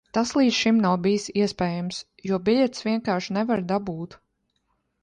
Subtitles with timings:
[0.17, 2.01] Tas līdz šim nav bijis iespējams,
[2.31, 4.23] jo biļetes vienkārši nevar dabūt.